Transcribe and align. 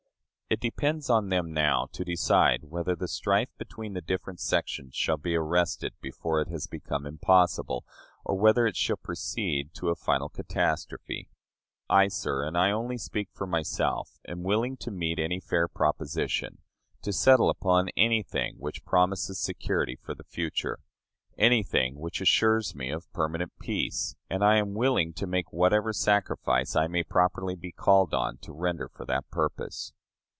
It 0.53 0.59
depends 0.59 1.09
on 1.09 1.29
them 1.29 1.53
now 1.53 1.87
to 1.93 2.03
decide 2.03 2.65
whether 2.65 2.93
the 2.93 3.07
strife 3.07 3.47
between 3.57 3.93
the 3.93 4.01
different 4.01 4.41
sections 4.41 4.93
shall 4.95 5.15
be 5.15 5.33
arrested 5.33 5.93
before 6.01 6.41
it 6.41 6.49
has 6.49 6.67
become 6.67 7.05
impossible, 7.05 7.85
or 8.25 8.35
whether 8.37 8.67
it 8.67 8.75
shall 8.75 8.97
proceed 8.97 9.73
to 9.75 9.87
a 9.87 9.95
final 9.95 10.27
catastrophe. 10.27 11.29
I, 11.89 12.09
sir 12.09 12.43
and 12.45 12.57
I 12.57 12.69
only 12.69 12.97
speak 12.97 13.29
for 13.31 13.47
myself 13.47 14.19
am 14.27 14.43
willing 14.43 14.75
to 14.81 14.91
meet 14.91 15.19
any 15.19 15.39
fair 15.39 15.69
proposition 15.69 16.57
to 17.01 17.13
settle 17.13 17.49
upon 17.49 17.87
anything 17.95 18.55
which 18.57 18.83
promises 18.83 19.39
security 19.39 19.95
for 20.03 20.13
the 20.13 20.25
future; 20.25 20.79
anything 21.37 21.95
which 21.97 22.19
assures 22.19 22.75
me 22.75 22.89
of 22.89 23.09
permanent 23.13 23.53
peace, 23.61 24.17
and 24.29 24.43
I 24.43 24.57
am 24.57 24.73
willing 24.73 25.13
to 25.13 25.25
make 25.25 25.53
whatever 25.53 25.93
sacrifice 25.93 26.75
I 26.75 26.87
may 26.87 27.03
properly 27.05 27.55
be 27.55 27.71
called 27.71 28.13
on 28.13 28.35
to 28.39 28.51
render 28.51 28.89
for 28.89 29.05
that 29.05 29.31
purpose. 29.31 29.93